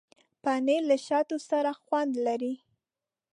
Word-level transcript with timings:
پنېر 0.43 0.81
له 0.91 0.97
شاتو 1.07 1.37
سره 1.49 1.71
خوند 1.81 2.11
لري. 2.25 2.53